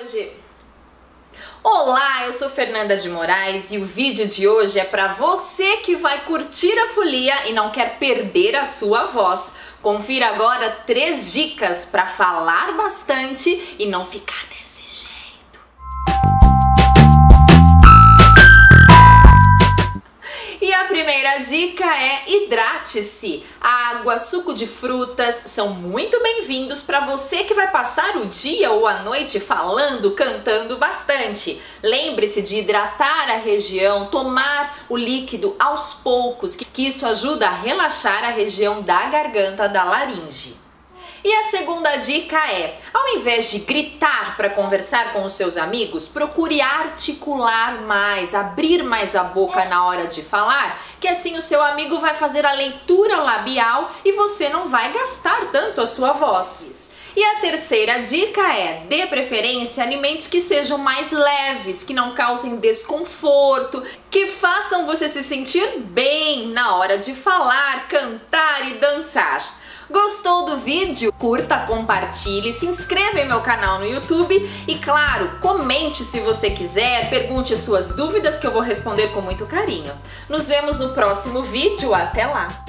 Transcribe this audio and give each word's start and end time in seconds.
Hoje. 0.00 0.32
Olá, 1.60 2.26
eu 2.26 2.32
sou 2.32 2.48
Fernanda 2.48 2.96
de 2.96 3.08
Moraes 3.08 3.72
e 3.72 3.78
o 3.78 3.84
vídeo 3.84 4.28
de 4.28 4.46
hoje 4.46 4.78
é 4.78 4.84
para 4.84 5.14
você 5.14 5.78
que 5.78 5.96
vai 5.96 6.24
curtir 6.24 6.78
a 6.78 6.88
folia 6.88 7.48
e 7.48 7.52
não 7.52 7.72
quer 7.72 7.98
perder 7.98 8.54
a 8.54 8.64
sua 8.64 9.06
voz. 9.06 9.56
Confira 9.82 10.28
agora 10.28 10.70
três 10.86 11.32
dicas 11.32 11.84
para 11.84 12.06
falar 12.06 12.76
bastante 12.76 13.74
e 13.76 13.86
não 13.86 14.04
ficar 14.04 14.46
primeira 20.88 21.38
dica 21.38 21.84
é 21.84 22.22
hidrate-se. 22.26 23.44
Água, 23.60 24.18
suco 24.18 24.54
de 24.54 24.66
frutas 24.66 25.34
são 25.46 25.68
muito 25.68 26.20
bem-vindos 26.22 26.80
para 26.80 27.00
você 27.00 27.44
que 27.44 27.52
vai 27.52 27.70
passar 27.70 28.16
o 28.16 28.24
dia 28.24 28.70
ou 28.70 28.86
a 28.86 29.02
noite 29.02 29.38
falando, 29.38 30.12
cantando 30.12 30.78
bastante. 30.78 31.60
Lembre-se 31.82 32.40
de 32.40 32.56
hidratar 32.56 33.30
a 33.30 33.36
região, 33.36 34.06
tomar 34.06 34.86
o 34.88 34.96
líquido 34.96 35.54
aos 35.58 35.92
poucos, 35.92 36.56
que 36.56 36.86
isso 36.86 37.06
ajuda 37.06 37.48
a 37.48 37.52
relaxar 37.52 38.24
a 38.24 38.30
região 38.30 38.80
da 38.80 39.06
garganta, 39.10 39.68
da 39.68 39.84
laringe. 39.84 40.67
E 41.28 41.34
a 41.34 41.42
segunda 41.42 41.96
dica 41.96 42.38
é: 42.50 42.78
ao 42.90 43.06
invés 43.08 43.50
de 43.50 43.58
gritar 43.58 44.34
para 44.34 44.48
conversar 44.48 45.12
com 45.12 45.26
os 45.26 45.34
seus 45.34 45.58
amigos, 45.58 46.08
procure 46.08 46.62
articular 46.62 47.82
mais, 47.82 48.34
abrir 48.34 48.82
mais 48.82 49.14
a 49.14 49.24
boca 49.24 49.62
na 49.66 49.86
hora 49.86 50.06
de 50.06 50.22
falar, 50.22 50.82
que 50.98 51.06
assim 51.06 51.36
o 51.36 51.42
seu 51.42 51.62
amigo 51.62 52.00
vai 52.00 52.14
fazer 52.14 52.46
a 52.46 52.54
leitura 52.54 53.18
labial 53.18 53.92
e 54.06 54.12
você 54.12 54.48
não 54.48 54.68
vai 54.68 54.90
gastar 54.90 55.50
tanto 55.52 55.82
a 55.82 55.86
sua 55.86 56.12
voz. 56.12 56.96
E 57.14 57.22
a 57.22 57.40
terceira 57.40 57.98
dica 57.98 58.50
é: 58.54 58.84
dê 58.88 59.06
preferência 59.06 59.84
a 59.84 59.86
alimentos 59.86 60.26
que 60.26 60.40
sejam 60.40 60.78
mais 60.78 61.12
leves, 61.12 61.82
que 61.82 61.92
não 61.92 62.14
causem 62.14 62.56
desconforto, 62.56 63.84
que 64.10 64.28
façam 64.28 64.86
você 64.86 65.10
se 65.10 65.22
sentir 65.22 65.80
bem 65.80 66.48
na 66.48 66.74
hora 66.76 66.96
de 66.96 67.14
falar, 67.14 67.86
cantar 67.86 68.66
e 68.66 68.78
dançar. 68.78 69.58
Gostou 69.90 70.44
do 70.44 70.58
vídeo? 70.58 71.10
Curta, 71.18 71.60
compartilhe, 71.60 72.52
se 72.52 72.66
inscreva 72.66 73.20
em 73.20 73.26
meu 73.26 73.40
canal 73.40 73.78
no 73.78 73.86
YouTube 73.86 74.34
e, 74.66 74.74
claro, 74.78 75.38
comente 75.40 76.04
se 76.04 76.20
você 76.20 76.50
quiser, 76.50 77.08
pergunte 77.08 77.56
suas 77.56 77.92
dúvidas 77.92 78.38
que 78.38 78.46
eu 78.46 78.52
vou 78.52 78.60
responder 78.60 79.08
com 79.08 79.22
muito 79.22 79.46
carinho. 79.46 79.92
Nos 80.28 80.46
vemos 80.46 80.78
no 80.78 80.90
próximo 80.90 81.42
vídeo, 81.42 81.94
até 81.94 82.26
lá! 82.26 82.67